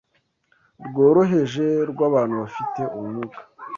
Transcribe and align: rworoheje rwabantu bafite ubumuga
rworoheje 0.87 1.65
rwabantu 1.91 2.33
bafite 2.41 2.81
ubumuga 2.95 3.37